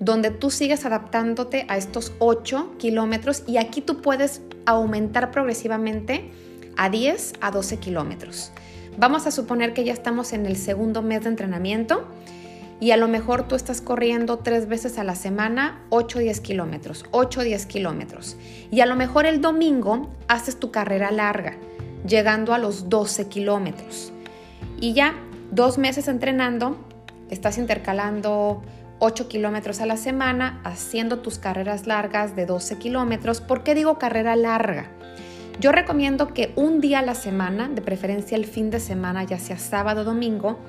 donde 0.00 0.30
tú 0.30 0.50
sigues 0.50 0.86
adaptándote 0.86 1.66
a 1.68 1.76
estos 1.76 2.14
8 2.20 2.76
kilómetros 2.78 3.42
y 3.46 3.58
aquí 3.58 3.82
tú 3.82 4.00
puedes 4.00 4.40
aumentar 4.64 5.32
progresivamente 5.32 6.30
a 6.78 6.88
10 6.88 7.34
a 7.42 7.50
12 7.50 7.76
kilómetros. 7.76 8.52
Vamos 8.96 9.26
a 9.26 9.30
suponer 9.30 9.74
que 9.74 9.84
ya 9.84 9.92
estamos 9.92 10.32
en 10.32 10.46
el 10.46 10.56
segundo 10.56 11.02
mes 11.02 11.24
de 11.24 11.28
entrenamiento 11.28 12.06
y 12.80 12.92
a 12.92 12.96
lo 12.96 13.08
mejor 13.08 13.48
tú 13.48 13.56
estás 13.56 13.80
corriendo 13.80 14.38
tres 14.38 14.68
veces 14.68 14.98
a 14.98 15.04
la 15.04 15.16
semana 15.16 15.80
8 15.90 16.18
o 16.18 16.22
10 16.22 16.40
kilómetros, 16.40 17.04
8 17.10 17.40
o 17.40 17.42
10 17.42 17.66
kilómetros. 17.66 18.36
Y 18.70 18.80
a 18.80 18.86
lo 18.86 18.94
mejor 18.94 19.26
el 19.26 19.40
domingo 19.40 20.10
haces 20.28 20.60
tu 20.60 20.70
carrera 20.70 21.10
larga, 21.10 21.56
llegando 22.06 22.54
a 22.54 22.58
los 22.58 22.88
12 22.88 23.28
kilómetros. 23.28 24.12
Y 24.80 24.92
ya 24.92 25.14
dos 25.50 25.78
meses 25.78 26.06
entrenando, 26.06 26.78
estás 27.30 27.58
intercalando 27.58 28.62
8 29.00 29.28
kilómetros 29.28 29.80
a 29.80 29.86
la 29.86 29.96
semana, 29.96 30.60
haciendo 30.64 31.18
tus 31.18 31.38
carreras 31.38 31.86
largas 31.86 32.36
de 32.36 32.46
12 32.46 32.78
kilómetros. 32.78 33.40
¿Por 33.40 33.64
qué 33.64 33.74
digo 33.74 33.98
carrera 33.98 34.36
larga? 34.36 34.90
Yo 35.60 35.72
recomiendo 35.72 36.28
que 36.28 36.52
un 36.54 36.80
día 36.80 37.00
a 37.00 37.02
la 37.02 37.16
semana, 37.16 37.68
de 37.68 37.82
preferencia 37.82 38.36
el 38.36 38.44
fin 38.44 38.70
de 38.70 38.78
semana, 38.78 39.24
ya 39.24 39.40
sea 39.40 39.58
sábado 39.58 40.02
o 40.02 40.04
domingo, 40.04 40.60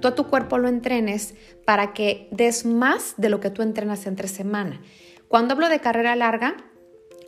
tú 0.00 0.08
a 0.08 0.14
tu 0.14 0.28
cuerpo 0.28 0.58
lo 0.58 0.68
entrenes 0.68 1.34
para 1.64 1.92
que 1.92 2.28
des 2.30 2.64
más 2.64 3.14
de 3.16 3.28
lo 3.28 3.40
que 3.40 3.50
tú 3.50 3.62
entrenas 3.62 4.06
entre 4.06 4.28
semana. 4.28 4.80
Cuando 5.28 5.54
hablo 5.54 5.68
de 5.68 5.80
carrera 5.80 6.14
larga, 6.16 6.56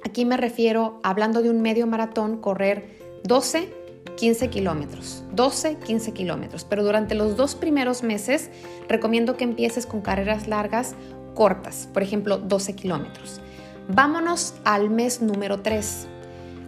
aquí 0.05 0.25
me 0.25 0.37
refiero, 0.37 1.01
hablando 1.03 1.43
de 1.43 1.51
un 1.51 1.61
medio 1.61 1.87
maratón, 1.87 2.41
correr 2.41 2.99
12, 3.25 3.73
15 4.17 4.49
kilómetros, 4.51 5.25
12, 5.33 5.77
15 5.77 6.13
kilómetros. 6.13 6.65
Pero 6.65 6.85
durante 6.85 7.15
los 7.15 7.37
dos 7.37 7.55
primeros 7.55 8.03
meses 8.03 8.51
recomiendo 8.89 9.37
que 9.37 9.45
empieces 9.45 9.87
con 9.87 10.01
carreras 10.01 10.47
largas 10.49 10.95
cortas, 11.35 11.89
por 11.93 12.03
ejemplo, 12.03 12.39
12 12.39 12.75
kilómetros. 12.75 13.41
Vámonos 13.89 14.55
al 14.65 14.91
mes 14.91 15.23
número 15.23 15.61
3. 15.61 16.09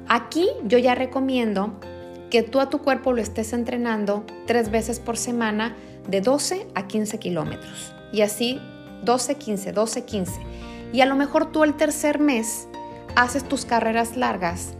Aquí 0.08 0.48
yo 0.64 0.78
ya 0.78 0.94
recomiendo 0.94 1.78
que 2.30 2.42
tú 2.42 2.60
a 2.60 2.70
tu 2.70 2.78
cuerpo 2.78 3.12
lo 3.12 3.20
estés 3.20 3.52
entrenando 3.52 4.24
tres 4.46 4.70
veces 4.70 5.00
por 5.00 5.16
semana 5.16 5.76
de 6.08 6.20
12 6.20 6.66
a 6.74 6.86
15 6.86 7.18
kilómetros. 7.18 7.92
Y 8.12 8.22
así 8.22 8.60
12, 9.04 9.36
15, 9.36 9.72
12, 9.72 10.04
15. 10.04 10.40
Y 10.92 11.00
a 11.00 11.06
lo 11.06 11.16
mejor 11.16 11.52
tú 11.52 11.64
el 11.64 11.74
tercer 11.74 12.18
mes 12.18 12.68
haces 13.16 13.44
tus 13.44 13.64
carreras 13.64 14.16
largas 14.16 14.74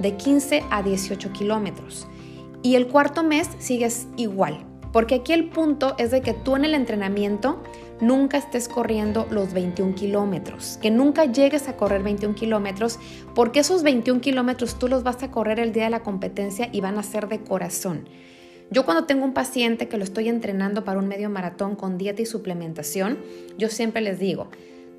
de 0.00 0.16
15 0.16 0.64
a 0.70 0.82
18 0.82 1.32
kilómetros. 1.32 2.06
Y 2.62 2.74
el 2.74 2.88
cuarto 2.88 3.22
mes 3.22 3.48
sigues 3.58 4.06
igual. 4.16 4.66
Porque 4.92 5.16
aquí 5.16 5.32
el 5.32 5.48
punto 5.50 5.94
es 5.98 6.10
de 6.10 6.20
que 6.20 6.34
tú 6.34 6.56
en 6.56 6.64
el 6.64 6.74
entrenamiento 6.74 7.62
nunca 8.00 8.38
estés 8.38 8.68
corriendo 8.68 9.26
los 9.30 9.52
21 9.52 9.94
kilómetros, 9.94 10.78
que 10.82 10.90
nunca 10.90 11.26
llegues 11.26 11.68
a 11.68 11.76
correr 11.76 12.02
21 12.02 12.34
kilómetros, 12.34 12.98
porque 13.34 13.60
esos 13.60 13.82
21 13.82 14.20
kilómetros 14.20 14.78
tú 14.78 14.88
los 14.88 15.02
vas 15.02 15.22
a 15.22 15.30
correr 15.30 15.60
el 15.60 15.72
día 15.72 15.84
de 15.84 15.90
la 15.90 16.02
competencia 16.02 16.68
y 16.72 16.80
van 16.80 16.98
a 16.98 17.02
ser 17.02 17.28
de 17.28 17.40
corazón. 17.40 18.08
Yo 18.70 18.84
cuando 18.84 19.04
tengo 19.04 19.24
un 19.24 19.34
paciente 19.34 19.88
que 19.88 19.96
lo 19.96 20.04
estoy 20.04 20.28
entrenando 20.28 20.84
para 20.84 21.00
un 21.00 21.08
medio 21.08 21.28
maratón 21.28 21.74
con 21.74 21.98
dieta 21.98 22.22
y 22.22 22.26
suplementación, 22.26 23.18
yo 23.58 23.68
siempre 23.68 24.00
les 24.00 24.20
digo, 24.20 24.48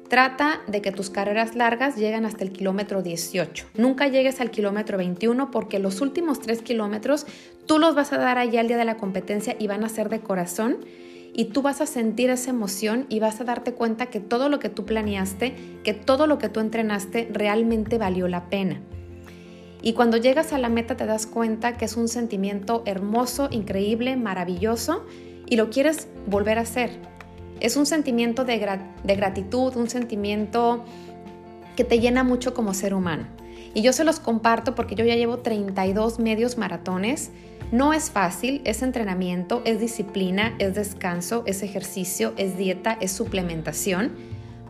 trata 0.09 0.59
de 0.67 0.81
que 0.81 0.91
tus 0.91 1.09
carreras 1.09 1.55
largas 1.55 1.95
lleguen 1.95 2.25
hasta 2.25 2.43
el 2.43 2.51
kilómetro 2.51 3.01
18. 3.01 3.67
Nunca 3.75 4.09
llegues 4.09 4.41
al 4.41 4.51
kilómetro 4.51 4.97
21 4.97 5.51
porque 5.51 5.79
los 5.79 6.01
últimos 6.01 6.41
3 6.41 6.61
kilómetros 6.63 7.25
tú 7.65 7.79
los 7.79 7.95
vas 7.95 8.11
a 8.11 8.17
dar 8.17 8.37
allá 8.37 8.59
al 8.59 8.67
día 8.67 8.75
de 8.75 8.83
la 8.83 8.97
competencia 8.97 9.55
y 9.57 9.67
van 9.67 9.85
a 9.85 9.89
ser 9.89 10.09
de 10.09 10.19
corazón 10.19 10.79
y 11.33 11.45
tú 11.45 11.61
vas 11.61 11.79
a 11.79 11.85
sentir 11.85 12.29
esa 12.29 12.49
emoción 12.49 13.05
y 13.07 13.21
vas 13.21 13.39
a 13.39 13.45
darte 13.45 13.71
cuenta 13.71 14.07
que 14.07 14.19
todo 14.19 14.49
lo 14.49 14.59
que 14.59 14.67
tú 14.67 14.85
planeaste, 14.85 15.55
que 15.85 15.93
todo 15.93 16.27
lo 16.27 16.39
que 16.39 16.49
tú 16.49 16.59
entrenaste 16.59 17.29
realmente 17.31 17.97
valió 17.97 18.27
la 18.27 18.49
pena. 18.49 18.81
Y 19.81 19.93
cuando 19.93 20.17
llegas 20.17 20.53
a 20.53 20.59
la 20.59 20.69
meta 20.69 20.95
te 20.95 21.05
das 21.05 21.25
cuenta 21.25 21.77
que 21.77 21.85
es 21.85 21.97
un 21.97 22.07
sentimiento 22.07 22.83
hermoso, 22.85 23.47
increíble, 23.51 24.15
maravilloso 24.15 25.05
y 25.47 25.55
lo 25.55 25.69
quieres 25.69 26.07
volver 26.27 26.59
a 26.59 26.61
hacer. 26.61 26.91
Es 27.59 27.75
un 27.75 27.85
sentimiento 27.85 28.45
de, 28.45 28.57
gratitud, 29.03 29.75
un 29.75 29.89
sentimiento 29.89 30.85
que 31.75 31.83
te 31.83 31.99
llena 31.99 32.23
mucho 32.23 32.53
como 32.53 32.73
ser 32.73 32.93
humano. 32.93 33.25
Y 33.73 33.81
yo 33.81 33.93
se 33.93 34.03
los 34.03 34.19
comparto 34.19 34.75
porque 34.75 34.95
yo 34.95 35.05
ya 35.05 35.15
llevo 35.15 35.39
32 35.39 36.19
medios 36.19 36.57
maratones. 36.57 37.31
No 37.71 37.93
es 37.93 38.11
fácil, 38.11 38.61
es 38.65 38.81
entrenamiento, 38.81 39.61
es 39.65 39.79
disciplina, 39.79 40.53
es 40.59 40.75
descanso, 40.75 41.43
es 41.45 41.63
ejercicio, 41.63 42.33
es 42.37 42.57
dieta, 42.57 42.97
es 42.99 43.11
suplementación. 43.11 44.11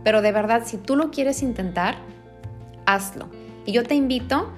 Pero 0.03 0.21
de 0.21 0.31
verdad, 0.31 0.63
si 0.65 0.77
tú 0.77 0.95
lo 0.95 1.11
quieres 1.11 1.41
intentar, 1.41 1.95
hazlo. 2.85 3.27
Y 3.65 3.71
yo 3.71 3.83
te 3.83 3.95
invito 3.95 4.49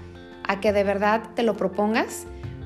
a 0.48 0.60
que 0.60 0.74
de 0.74 0.84
verdad 0.84 1.30
te 1.36 1.44
lo 1.44 1.56
propongas. 1.56 2.26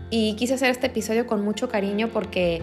Y 0.10 0.36
quise 0.36 0.53
hacer 0.53 0.69
este 0.69 0.88
episodio 0.88 1.27
con 1.27 1.43
mucho 1.43 1.67
cariño 1.67 2.10
porque 2.13 2.62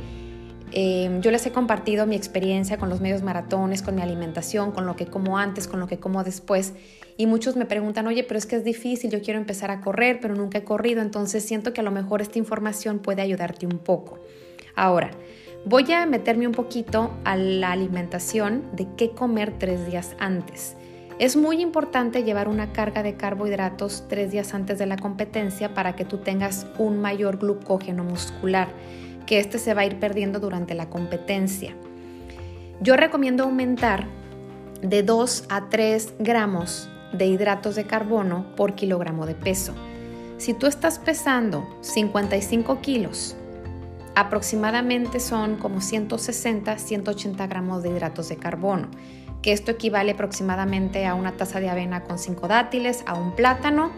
eh, 0.72 1.18
yo 1.20 1.30
les 1.30 1.46
he 1.46 1.52
compartido 1.52 2.06
mi 2.06 2.16
experiencia 2.16 2.78
con 2.78 2.88
los 2.88 3.00
medios 3.00 3.22
maratones, 3.22 3.82
con 3.82 3.94
mi 3.94 4.02
alimentación, 4.02 4.72
con 4.72 4.86
lo 4.86 4.96
que 4.96 5.06
como 5.06 5.38
antes, 5.38 5.68
con 5.68 5.78
lo 5.78 5.86
que 5.86 5.98
como 5.98 6.24
después. 6.24 6.72
Y 7.16 7.26
muchos 7.26 7.54
me 7.54 7.64
preguntan, 7.64 8.06
oye, 8.08 8.24
pero 8.24 8.38
es 8.38 8.46
que 8.46 8.56
es 8.56 8.64
difícil, 8.64 9.10
yo 9.10 9.22
quiero 9.22 9.38
empezar 9.38 9.70
a 9.70 9.80
correr, 9.80 10.18
pero 10.20 10.34
nunca 10.34 10.58
he 10.58 10.64
corrido, 10.64 11.00
entonces 11.00 11.44
siento 11.44 11.72
que 11.72 11.80
a 11.80 11.84
lo 11.84 11.92
mejor 11.92 12.22
esta 12.22 12.38
información 12.38 12.98
puede 12.98 13.22
ayudarte 13.22 13.66
un 13.66 13.78
poco. 13.78 14.18
Ahora, 14.74 15.12
voy 15.64 15.90
a 15.92 16.06
meterme 16.06 16.48
un 16.48 16.54
poquito 16.54 17.12
a 17.24 17.36
la 17.36 17.70
alimentación 17.70 18.64
de 18.72 18.88
qué 18.96 19.10
comer 19.10 19.54
tres 19.58 19.86
días 19.86 20.16
antes. 20.18 20.76
Es 21.20 21.36
muy 21.36 21.60
importante 21.60 22.24
llevar 22.24 22.48
una 22.48 22.72
carga 22.72 23.04
de 23.04 23.14
carbohidratos 23.14 24.04
tres 24.08 24.32
días 24.32 24.52
antes 24.52 24.80
de 24.80 24.86
la 24.86 24.96
competencia 24.96 25.72
para 25.72 25.94
que 25.94 26.04
tú 26.04 26.18
tengas 26.18 26.66
un 26.76 27.00
mayor 27.00 27.38
glucógeno 27.38 28.02
muscular, 28.02 28.68
que 29.24 29.38
este 29.38 29.60
se 29.60 29.74
va 29.74 29.82
a 29.82 29.86
ir 29.86 30.00
perdiendo 30.00 30.40
durante 30.40 30.74
la 30.74 30.90
competencia. 30.90 31.76
Yo 32.80 32.96
recomiendo 32.96 33.44
aumentar 33.44 34.08
de 34.82 35.04
2 35.04 35.44
a 35.50 35.68
3 35.68 36.14
gramos 36.18 36.88
de 37.12 37.26
hidratos 37.26 37.76
de 37.76 37.84
carbono 37.84 38.46
por 38.56 38.74
kilogramo 38.74 39.24
de 39.24 39.36
peso. 39.36 39.72
Si 40.36 40.52
tú 40.52 40.66
estás 40.66 40.98
pesando 40.98 41.64
55 41.82 42.80
kilos, 42.80 43.36
aproximadamente 44.16 45.20
son 45.20 45.56
como 45.58 45.80
160, 45.80 46.76
180 46.76 47.46
gramos 47.46 47.84
de 47.84 47.90
hidratos 47.90 48.28
de 48.28 48.36
carbono 48.36 48.88
que 49.44 49.52
esto 49.52 49.70
equivale 49.70 50.12
aproximadamente 50.12 51.04
a 51.04 51.14
una 51.14 51.32
taza 51.32 51.60
de 51.60 51.68
avena 51.68 52.02
con 52.04 52.18
cinco 52.18 52.48
dátiles, 52.48 53.04
a 53.04 53.12
un 53.12 53.36
plátano, 53.36 53.92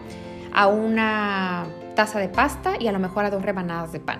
a 0.51 0.67
una 0.67 1.67
taza 1.95 2.19
de 2.19 2.27
pasta 2.27 2.73
y 2.77 2.87
a 2.87 2.91
lo 2.91 2.99
mejor 2.99 3.23
a 3.23 3.29
dos 3.29 3.41
rebanadas 3.43 3.93
de 3.93 4.01
pan. 4.01 4.19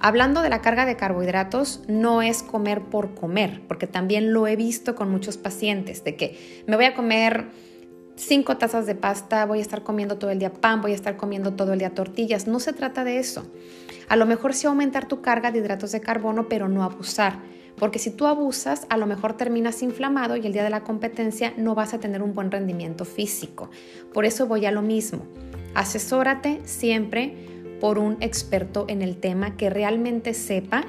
Hablando 0.00 0.42
de 0.42 0.48
la 0.48 0.60
carga 0.60 0.86
de 0.86 0.96
carbohidratos, 0.96 1.84
no 1.86 2.20
es 2.20 2.42
comer 2.42 2.80
por 2.80 3.14
comer, 3.14 3.62
porque 3.68 3.86
también 3.86 4.32
lo 4.32 4.48
he 4.48 4.56
visto 4.56 4.96
con 4.96 5.08
muchos 5.08 5.36
pacientes, 5.36 6.02
de 6.02 6.16
que 6.16 6.64
me 6.66 6.74
voy 6.74 6.86
a 6.86 6.94
comer 6.94 7.46
cinco 8.16 8.56
tazas 8.56 8.86
de 8.86 8.96
pasta, 8.96 9.46
voy 9.46 9.60
a 9.60 9.62
estar 9.62 9.84
comiendo 9.84 10.18
todo 10.18 10.32
el 10.32 10.40
día 10.40 10.52
pan, 10.52 10.82
voy 10.82 10.90
a 10.90 10.96
estar 10.96 11.16
comiendo 11.16 11.52
todo 11.52 11.74
el 11.74 11.78
día 11.78 11.94
tortillas. 11.94 12.48
No 12.48 12.58
se 12.58 12.72
trata 12.72 13.04
de 13.04 13.18
eso. 13.18 13.48
A 14.08 14.16
lo 14.16 14.26
mejor 14.26 14.54
sí 14.54 14.66
aumentar 14.66 15.06
tu 15.06 15.22
carga 15.22 15.52
de 15.52 15.60
hidratos 15.60 15.92
de 15.92 16.00
carbono, 16.00 16.48
pero 16.48 16.66
no 16.66 16.82
abusar. 16.82 17.38
Porque 17.80 17.98
si 17.98 18.10
tú 18.10 18.26
abusas, 18.26 18.86
a 18.90 18.98
lo 18.98 19.06
mejor 19.06 19.38
terminas 19.38 19.82
inflamado 19.82 20.36
y 20.36 20.46
el 20.46 20.52
día 20.52 20.62
de 20.62 20.70
la 20.70 20.84
competencia 20.84 21.54
no 21.56 21.74
vas 21.74 21.94
a 21.94 21.98
tener 21.98 22.22
un 22.22 22.34
buen 22.34 22.50
rendimiento 22.50 23.06
físico. 23.06 23.70
Por 24.12 24.26
eso 24.26 24.46
voy 24.46 24.66
a 24.66 24.70
lo 24.70 24.82
mismo. 24.82 25.22
Asesórate 25.74 26.60
siempre 26.64 27.34
por 27.80 27.98
un 27.98 28.18
experto 28.20 28.84
en 28.88 29.00
el 29.00 29.16
tema 29.16 29.56
que 29.56 29.70
realmente 29.70 30.34
sepa, 30.34 30.84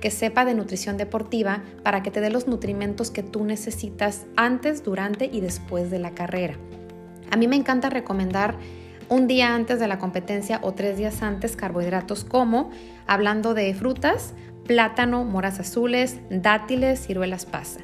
que 0.00 0.12
sepa 0.12 0.44
de 0.44 0.54
nutrición 0.54 0.96
deportiva 0.96 1.64
para 1.82 2.04
que 2.04 2.12
te 2.12 2.20
dé 2.20 2.30
los 2.30 2.46
nutrimentos 2.46 3.10
que 3.10 3.24
tú 3.24 3.44
necesitas 3.44 4.26
antes, 4.36 4.84
durante 4.84 5.24
y 5.26 5.40
después 5.40 5.90
de 5.90 5.98
la 5.98 6.12
carrera. 6.12 6.56
A 7.32 7.36
mí 7.36 7.48
me 7.48 7.56
encanta 7.56 7.90
recomendar 7.90 8.56
un 9.08 9.26
día 9.26 9.52
antes 9.52 9.80
de 9.80 9.88
la 9.88 9.98
competencia 9.98 10.60
o 10.62 10.74
tres 10.74 10.96
días 10.96 11.22
antes 11.22 11.56
carbohidratos 11.56 12.24
como, 12.24 12.70
hablando 13.08 13.52
de 13.52 13.74
frutas, 13.74 14.34
plátano, 14.66 15.24
moras 15.24 15.60
azules, 15.60 16.18
dátiles, 16.30 17.06
ciruelas 17.06 17.46
pasa. 17.46 17.80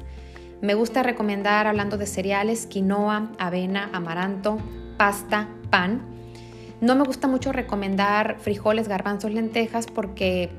Me 0.61 0.75
gusta 0.75 1.03
recomendar, 1.03 1.67
hablando 1.67 1.97
de 1.97 2.05
cereales, 2.05 2.65
quinoa, 2.65 3.31
avena, 3.37 3.89
amaranto, 3.91 4.59
pasta, 4.97 5.49
pan. 5.69 6.01
No 6.79 6.95
me 6.95 7.03
gusta 7.03 7.27
mucho 7.27 7.51
recomendar 7.51 8.37
frijoles, 8.39 8.87
garbanzos, 8.87 9.31
lentejas 9.31 9.87
porque 9.87 10.51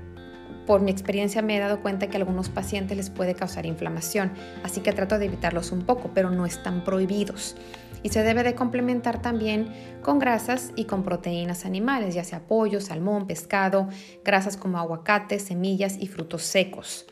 por 0.66 0.80
mi 0.80 0.90
experiencia 0.90 1.42
me 1.42 1.56
he 1.56 1.60
dado 1.60 1.80
cuenta 1.80 2.06
que 2.06 2.16
a 2.16 2.20
algunos 2.20 2.48
pacientes 2.48 2.96
les 2.96 3.10
puede 3.10 3.34
causar 3.34 3.66
inflamación, 3.66 4.32
así 4.62 4.80
que 4.80 4.92
trato 4.92 5.18
de 5.18 5.26
evitarlos 5.26 5.72
un 5.72 5.82
poco, 5.82 6.10
pero 6.14 6.30
no 6.30 6.46
están 6.46 6.84
prohibidos. 6.84 7.56
Y 8.04 8.10
se 8.10 8.22
debe 8.22 8.44
de 8.44 8.54
complementar 8.54 9.20
también 9.20 9.72
con 10.02 10.20
grasas 10.20 10.70
y 10.76 10.84
con 10.84 11.02
proteínas 11.02 11.64
animales, 11.64 12.14
ya 12.14 12.22
sea 12.22 12.46
pollo, 12.46 12.80
salmón, 12.80 13.26
pescado, 13.26 13.88
grasas 14.24 14.56
como 14.56 14.78
aguacate, 14.78 15.40
semillas 15.40 15.96
y 15.98 16.06
frutos 16.06 16.42
secos. 16.42 17.06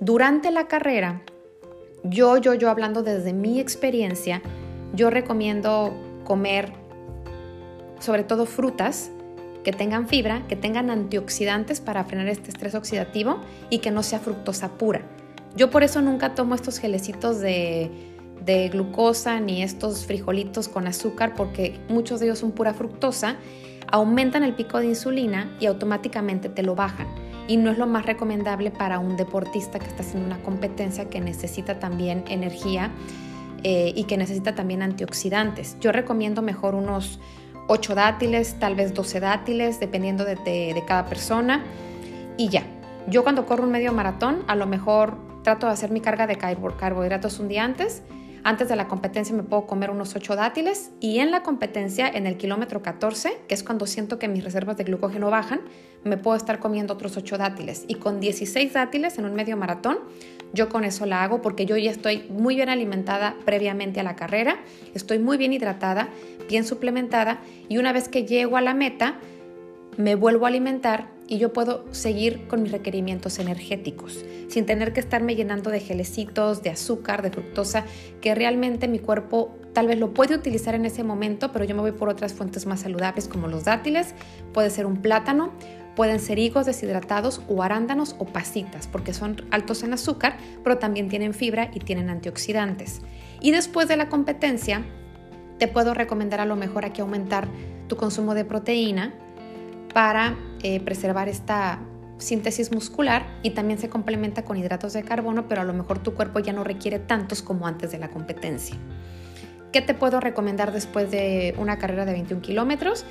Durante 0.00 0.50
la 0.50 0.68
carrera, 0.68 1.20
yo, 2.04 2.38
yo, 2.38 2.54
yo 2.54 2.70
hablando 2.70 3.02
desde 3.02 3.34
mi 3.34 3.60
experiencia, 3.60 4.40
yo 4.94 5.10
recomiendo 5.10 5.92
comer 6.24 6.72
sobre 8.00 8.24
todo 8.24 8.46
frutas, 8.46 9.10
que 9.62 9.72
tengan 9.72 10.08
fibra, 10.08 10.46
que 10.48 10.56
tengan 10.56 10.90
antioxidantes 10.90 11.80
para 11.80 12.04
frenar 12.04 12.28
este 12.28 12.48
estrés 12.48 12.74
oxidativo 12.74 13.40
y 13.68 13.78
que 13.78 13.90
no 13.90 14.02
sea 14.02 14.18
fructosa 14.18 14.70
pura. 14.78 15.02
Yo 15.54 15.70
por 15.70 15.82
eso 15.82 16.00
nunca 16.00 16.34
tomo 16.34 16.54
estos 16.54 16.78
gelecitos 16.78 17.40
de, 17.40 17.90
de 18.44 18.68
glucosa 18.68 19.40
ni 19.40 19.62
estos 19.62 20.06
frijolitos 20.06 20.68
con 20.68 20.86
azúcar 20.86 21.34
porque 21.34 21.78
muchos 21.88 22.20
de 22.20 22.26
ellos 22.26 22.38
son 22.38 22.52
pura 22.52 22.74
fructosa, 22.74 23.36
aumentan 23.90 24.42
el 24.42 24.54
pico 24.54 24.78
de 24.78 24.86
insulina 24.86 25.54
y 25.60 25.66
automáticamente 25.66 26.48
te 26.48 26.62
lo 26.62 26.74
bajan. 26.74 27.06
Y 27.48 27.56
no 27.56 27.70
es 27.70 27.78
lo 27.78 27.86
más 27.86 28.06
recomendable 28.06 28.70
para 28.70 28.98
un 28.98 29.16
deportista 29.16 29.78
que 29.78 29.86
está 29.86 30.02
haciendo 30.02 30.26
una 30.26 30.42
competencia 30.42 31.08
que 31.08 31.20
necesita 31.20 31.80
también 31.80 32.22
energía 32.28 32.92
eh, 33.64 33.92
y 33.94 34.04
que 34.04 34.16
necesita 34.16 34.54
también 34.54 34.82
antioxidantes. 34.82 35.76
Yo 35.80 35.90
recomiendo 35.90 36.42
mejor 36.42 36.74
unos 36.74 37.18
8 37.66 37.94
dátiles, 37.94 38.58
tal 38.58 38.74
vez 38.74 38.94
12 38.94 39.20
dátiles, 39.20 39.80
dependiendo 39.80 40.24
de, 40.24 40.82
cada 40.86 41.06
persona. 41.06 41.64
Y 42.36 42.48
ya, 42.48 42.62
yo 43.08 43.22
cuando 43.22 43.46
corro 43.46 43.64
un 43.64 43.70
medio 43.70 43.92
maratón, 43.92 44.44
a 44.46 44.56
lo 44.56 44.66
mejor 44.66 45.18
trato 45.42 45.66
de 45.66 45.72
hacer 45.72 45.90
mi 45.90 46.00
carga 46.00 46.26
de 46.26 46.36
carbohidratos 46.36 47.38
un 47.38 47.48
día 47.48 47.64
antes. 47.64 48.02
Antes 48.42 48.68
de 48.68 48.76
la 48.76 48.88
competencia 48.88 49.34
me 49.36 49.42
puedo 49.42 49.66
comer 49.66 49.90
unos 49.90 50.16
8 50.16 50.34
dátiles 50.34 50.90
y 50.98 51.18
en 51.18 51.30
la 51.30 51.42
competencia, 51.42 52.08
en 52.08 52.26
el 52.26 52.38
kilómetro 52.38 52.80
14, 52.80 53.36
que 53.46 53.54
es 53.54 53.62
cuando 53.62 53.86
siento 53.86 54.18
que 54.18 54.28
mis 54.28 54.42
reservas 54.44 54.78
de 54.78 54.84
glucógeno 54.84 55.30
bajan, 55.30 55.60
me 56.04 56.16
puedo 56.16 56.36
estar 56.36 56.58
comiendo 56.58 56.94
otros 56.94 57.18
8 57.18 57.36
dátiles. 57.36 57.84
Y 57.86 57.96
con 57.96 58.18
16 58.18 58.72
dátiles 58.72 59.18
en 59.18 59.26
un 59.26 59.34
medio 59.34 59.58
maratón, 59.58 59.98
yo 60.54 60.70
con 60.70 60.84
eso 60.84 61.04
la 61.04 61.22
hago 61.22 61.42
porque 61.42 61.66
yo 61.66 61.76
ya 61.76 61.90
estoy 61.90 62.24
muy 62.30 62.56
bien 62.56 62.70
alimentada 62.70 63.36
previamente 63.44 64.00
a 64.00 64.02
la 64.02 64.16
carrera, 64.16 64.56
estoy 64.94 65.18
muy 65.18 65.36
bien 65.36 65.52
hidratada, 65.52 66.08
bien 66.48 66.64
suplementada 66.64 67.40
y 67.68 67.76
una 67.76 67.92
vez 67.92 68.08
que 68.08 68.24
llego 68.24 68.56
a 68.56 68.62
la 68.62 68.72
meta, 68.72 69.16
me 69.96 70.14
vuelvo 70.14 70.46
a 70.46 70.48
alimentar 70.48 71.08
y 71.26 71.38
yo 71.38 71.52
puedo 71.52 71.84
seguir 71.92 72.48
con 72.48 72.62
mis 72.62 72.72
requerimientos 72.72 73.38
energéticos, 73.38 74.24
sin 74.48 74.66
tener 74.66 74.92
que 74.92 75.00
estarme 75.00 75.36
llenando 75.36 75.70
de 75.70 75.80
gelecitos, 75.80 76.62
de 76.62 76.70
azúcar, 76.70 77.22
de 77.22 77.30
fructosa, 77.30 77.84
que 78.20 78.34
realmente 78.34 78.88
mi 78.88 78.98
cuerpo 78.98 79.56
tal 79.72 79.86
vez 79.86 79.98
lo 79.98 80.12
puede 80.12 80.34
utilizar 80.34 80.74
en 80.74 80.84
ese 80.84 81.04
momento, 81.04 81.52
pero 81.52 81.64
yo 81.64 81.74
me 81.76 81.82
voy 81.82 81.92
por 81.92 82.08
otras 82.08 82.34
fuentes 82.34 82.66
más 82.66 82.80
saludables 82.80 83.28
como 83.28 83.46
los 83.46 83.64
dátiles, 83.64 84.14
puede 84.52 84.70
ser 84.70 84.86
un 84.86 84.96
plátano, 84.96 85.52
pueden 85.94 86.18
ser 86.18 86.38
higos 86.38 86.66
deshidratados 86.66 87.42
o 87.48 87.62
arándanos 87.62 88.16
o 88.18 88.24
pasitas, 88.24 88.88
porque 88.88 89.12
son 89.12 89.44
altos 89.50 89.82
en 89.82 89.92
azúcar, 89.92 90.36
pero 90.64 90.78
también 90.78 91.08
tienen 91.08 91.34
fibra 91.34 91.70
y 91.72 91.78
tienen 91.78 92.10
antioxidantes. 92.10 93.02
Y 93.40 93.52
después 93.52 93.86
de 93.86 93.96
la 93.96 94.08
competencia, 94.08 94.84
te 95.58 95.68
puedo 95.68 95.94
recomendar 95.94 96.40
a 96.40 96.46
lo 96.46 96.56
mejor 96.56 96.84
aquí 96.84 97.02
aumentar 97.02 97.46
tu 97.86 97.96
consumo 97.96 98.34
de 98.34 98.44
proteína 98.44 99.14
para 99.92 100.36
eh, 100.62 100.80
preservar 100.80 101.28
esta 101.28 101.80
síntesis 102.18 102.70
muscular 102.72 103.26
y 103.42 103.50
también 103.50 103.78
se 103.78 103.88
complementa 103.88 104.44
con 104.44 104.56
hidratos 104.56 104.92
de 104.92 105.02
carbono, 105.02 105.48
pero 105.48 105.62
a 105.62 105.64
lo 105.64 105.72
mejor 105.72 105.98
tu 105.98 106.14
cuerpo 106.14 106.38
ya 106.38 106.52
no 106.52 106.64
requiere 106.64 106.98
tantos 106.98 107.42
como 107.42 107.66
antes 107.66 107.90
de 107.90 107.98
la 107.98 108.08
competencia. 108.08 108.76
¿Qué 109.72 109.80
te 109.80 109.94
puedo 109.94 110.20
recomendar 110.20 110.72
después 110.72 111.10
de 111.10 111.54
una 111.58 111.78
carrera 111.78 112.04
de 112.04 112.12
21 112.12 112.42
kilómetros? 112.42 113.04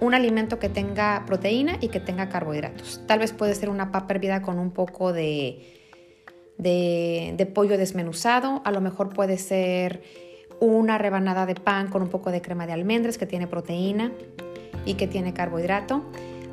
Un 0.00 0.14
alimento 0.14 0.58
que 0.58 0.68
tenga 0.68 1.24
proteína 1.26 1.76
y 1.80 1.88
que 1.88 2.00
tenga 2.00 2.28
carbohidratos. 2.28 3.02
Tal 3.06 3.18
vez 3.18 3.32
puede 3.32 3.54
ser 3.54 3.68
una 3.68 3.90
papa 3.90 4.14
hervida 4.14 4.42
con 4.42 4.58
un 4.58 4.70
poco 4.70 5.12
de, 5.12 5.92
de, 6.56 7.34
de 7.36 7.46
pollo 7.46 7.76
desmenuzado, 7.76 8.62
a 8.64 8.70
lo 8.70 8.80
mejor 8.80 9.10
puede 9.10 9.38
ser 9.38 10.02
una 10.60 10.98
rebanada 10.98 11.46
de 11.46 11.54
pan 11.54 11.88
con 11.88 12.02
un 12.02 12.08
poco 12.08 12.30
de 12.30 12.40
crema 12.40 12.66
de 12.66 12.72
almendras 12.72 13.18
que 13.18 13.26
tiene 13.26 13.46
proteína 13.46 14.12
y 14.84 14.94
que 14.94 15.06
tiene 15.06 15.32
carbohidrato. 15.32 16.04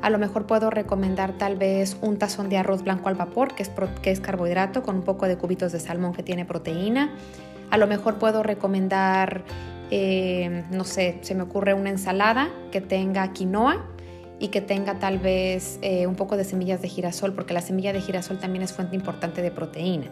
A 0.02 0.10
lo 0.10 0.18
mejor 0.18 0.46
puedo 0.46 0.70
recomendar 0.70 1.32
tal 1.32 1.56
vez 1.56 1.96
un 2.02 2.18
tazón 2.18 2.48
de 2.48 2.58
arroz 2.58 2.82
blanco 2.82 3.08
al 3.08 3.14
vapor, 3.14 3.54
que 3.54 3.62
es, 3.62 3.70
que 4.02 4.10
es 4.10 4.20
carbohidrato, 4.20 4.82
con 4.82 4.96
un 4.96 5.02
poco 5.02 5.26
de 5.26 5.36
cubitos 5.36 5.72
de 5.72 5.80
salmón 5.80 6.12
que 6.12 6.22
tiene 6.22 6.44
proteína. 6.44 7.10
A 7.70 7.78
lo 7.78 7.86
mejor 7.86 8.16
puedo 8.16 8.42
recomendar, 8.42 9.42
eh, 9.90 10.64
no 10.70 10.84
sé, 10.84 11.18
se 11.22 11.34
me 11.34 11.42
ocurre 11.42 11.74
una 11.74 11.90
ensalada 11.90 12.50
que 12.70 12.80
tenga 12.80 13.32
quinoa 13.32 13.86
y 14.38 14.48
que 14.48 14.60
tenga 14.60 14.98
tal 14.98 15.18
vez 15.18 15.78
eh, 15.80 16.06
un 16.06 16.14
poco 16.14 16.36
de 16.36 16.44
semillas 16.44 16.82
de 16.82 16.88
girasol, 16.88 17.32
porque 17.32 17.54
la 17.54 17.62
semilla 17.62 17.92
de 17.92 18.00
girasol 18.00 18.38
también 18.38 18.62
es 18.62 18.72
fuente 18.72 18.94
importante 18.94 19.40
de 19.40 19.50
proteína. 19.50 20.06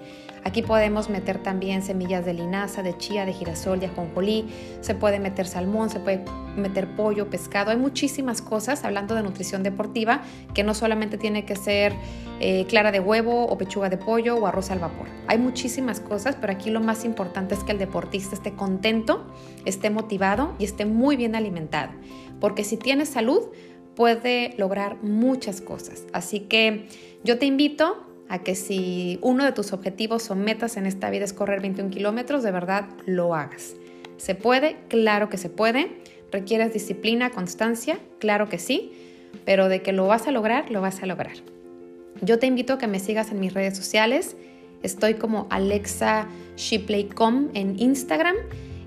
Aquí 0.44 0.62
podemos 0.62 1.10
meter 1.10 1.42
también 1.42 1.82
semillas 1.82 2.24
de 2.24 2.32
linaza, 2.32 2.82
de 2.82 2.96
chía, 2.96 3.26
de 3.26 3.32
girasol, 3.32 3.80
de 3.80 3.86
ajonjolí, 3.86 4.46
se 4.80 4.94
puede 4.94 5.20
meter 5.20 5.46
salmón, 5.46 5.90
se 5.90 6.00
puede 6.00 6.24
meter 6.56 6.88
pollo, 6.96 7.28
pescado, 7.28 7.70
hay 7.70 7.76
muchísimas 7.76 8.40
cosas 8.40 8.84
hablando 8.84 9.14
de 9.14 9.22
nutrición 9.22 9.62
deportiva 9.62 10.22
que 10.54 10.62
no 10.62 10.72
solamente 10.72 11.18
tiene 11.18 11.44
que 11.44 11.56
ser 11.56 11.92
eh, 12.40 12.64
clara 12.66 12.92
de 12.92 13.00
huevo 13.00 13.46
o 13.46 13.58
pechuga 13.58 13.90
de 13.90 13.98
pollo 13.98 14.36
o 14.36 14.46
arroz 14.46 14.70
al 14.70 14.78
vapor. 14.78 15.06
Hay 15.26 15.38
muchísimas 15.38 16.00
cosas, 16.00 16.36
pero 16.40 16.52
aquí 16.52 16.70
lo 16.70 16.80
más 16.80 17.04
importante 17.04 17.54
es 17.54 17.62
que 17.62 17.72
el 17.72 17.78
deportista 17.78 18.34
esté 18.34 18.54
contento, 18.54 19.26
esté 19.64 19.90
motivado 19.90 20.54
y 20.58 20.64
esté 20.64 20.86
muy 20.86 21.16
bien 21.16 21.34
alimentado, 21.34 21.92
porque 22.40 22.64
si 22.64 22.76
tiene 22.76 23.06
salud, 23.06 23.42
puede 23.94 24.54
lograr 24.58 25.02
muchas 25.02 25.60
cosas. 25.60 26.04
Así 26.12 26.40
que 26.40 26.86
yo 27.22 27.38
te 27.38 27.46
invito 27.46 28.04
a 28.28 28.42
que 28.42 28.54
si 28.54 29.18
uno 29.22 29.44
de 29.44 29.52
tus 29.52 29.72
objetivos 29.72 30.30
o 30.30 30.34
metas 30.34 30.76
en 30.76 30.86
esta 30.86 31.10
vida 31.10 31.24
es 31.24 31.32
correr 31.32 31.60
21 31.60 31.90
kilómetros, 31.90 32.42
de 32.42 32.50
verdad 32.50 32.88
lo 33.06 33.34
hagas. 33.34 33.76
¿Se 34.16 34.34
puede? 34.34 34.76
Claro 34.88 35.28
que 35.28 35.36
se 35.36 35.50
puede. 35.50 36.02
¿Requieres 36.32 36.72
disciplina, 36.72 37.30
constancia? 37.30 37.98
Claro 38.18 38.48
que 38.48 38.58
sí. 38.58 38.92
Pero 39.44 39.68
de 39.68 39.82
que 39.82 39.92
lo 39.92 40.06
vas 40.06 40.26
a 40.26 40.32
lograr, 40.32 40.70
lo 40.70 40.80
vas 40.80 41.02
a 41.02 41.06
lograr. 41.06 41.36
Yo 42.22 42.38
te 42.38 42.46
invito 42.46 42.74
a 42.74 42.78
que 42.78 42.86
me 42.86 43.00
sigas 43.00 43.30
en 43.32 43.40
mis 43.40 43.52
redes 43.52 43.76
sociales. 43.76 44.36
Estoy 44.82 45.14
como 45.14 45.46
Alexa 45.50 46.28
Shipley.com 46.56 47.48
en 47.54 47.78
Instagram. 47.80 48.36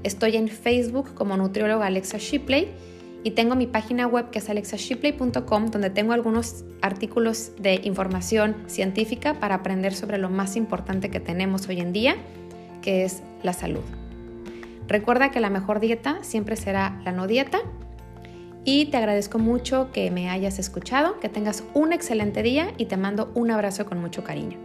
Estoy 0.04 0.38
en 0.38 0.48
Facebook 0.48 1.14
como 1.14 1.38
nutrióloga 1.38 1.86
Alexa 1.86 2.18
Shipley 2.18 2.70
y 3.28 3.32
tengo 3.32 3.58
mi 3.58 3.68
página 3.68 4.08
web 4.08 4.30
que 4.30 4.40
es 4.40 4.50
alexashipley.com 4.50 5.66
donde 5.66 5.90
tengo 5.90 6.14
algunos 6.14 6.64
artículos 6.82 7.52
de 7.60 7.82
información 7.84 8.56
científica 8.68 9.34
para 9.34 9.56
aprender 9.56 9.94
sobre 9.94 10.18
lo 10.18 10.30
más 10.30 10.56
importante 10.56 11.10
que 11.10 11.20
tenemos 11.20 11.68
hoy 11.68 11.82
en 11.82 11.92
día, 11.92 12.16
que 12.82 13.04
es 13.04 13.24
la 13.44 13.52
salud. 13.52 13.84
Recuerda 14.88 15.30
que 15.30 15.42
la 15.42 15.50
mejor 15.50 15.82
dieta 15.82 16.20
siempre 16.22 16.56
será 16.56 17.02
la 17.04 17.12
no 17.12 17.28
dieta 17.28 17.60
y 18.64 18.86
te 18.86 18.96
agradezco 18.96 19.40
mucho 19.40 19.92
que 19.92 20.10
me 20.10 20.30
hayas 20.30 20.58
escuchado, 20.58 21.20
que 21.20 21.28
tengas 21.28 21.66
un 21.74 21.92
excelente 21.92 22.44
día 22.44 22.72
y 22.78 22.86
te 22.86 22.96
mando 22.96 23.30
un 23.36 23.52
abrazo 23.52 23.86
con 23.86 24.00
mucho 24.00 24.24
cariño. 24.24 24.58